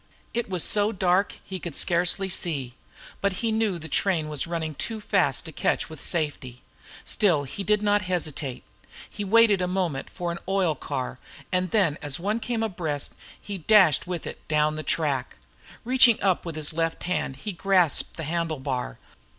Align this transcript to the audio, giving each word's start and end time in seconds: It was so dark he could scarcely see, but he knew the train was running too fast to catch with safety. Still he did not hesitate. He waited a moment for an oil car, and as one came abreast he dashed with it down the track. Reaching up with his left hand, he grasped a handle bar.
It 0.33 0.49
was 0.49 0.63
so 0.63 0.91
dark 0.91 1.35
he 1.43 1.59
could 1.59 1.75
scarcely 1.75 2.27
see, 2.27 2.73
but 3.21 3.33
he 3.33 3.51
knew 3.51 3.77
the 3.77 3.87
train 3.87 4.29
was 4.29 4.47
running 4.47 4.73
too 4.73 4.99
fast 4.99 5.45
to 5.45 5.51
catch 5.51 5.91
with 5.91 6.01
safety. 6.01 6.63
Still 7.05 7.43
he 7.43 7.63
did 7.63 7.83
not 7.83 8.01
hesitate. 8.01 8.63
He 9.07 9.23
waited 9.23 9.61
a 9.61 9.67
moment 9.67 10.09
for 10.09 10.31
an 10.31 10.39
oil 10.49 10.73
car, 10.73 11.19
and 11.51 11.69
as 12.01 12.19
one 12.19 12.39
came 12.39 12.63
abreast 12.63 13.13
he 13.39 13.59
dashed 13.59 14.07
with 14.07 14.25
it 14.25 14.47
down 14.47 14.75
the 14.75 14.81
track. 14.81 15.35
Reaching 15.85 16.19
up 16.23 16.47
with 16.47 16.55
his 16.55 16.73
left 16.73 17.03
hand, 17.03 17.35
he 17.35 17.51
grasped 17.51 18.19
a 18.19 18.23
handle 18.23 18.57
bar. 18.57 18.97